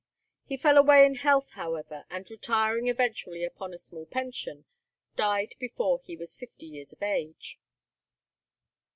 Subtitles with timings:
[0.45, 4.65] He fell away in health, however, and retiring eventually upon a small pension,
[5.15, 7.59] died before he was fifty years of age.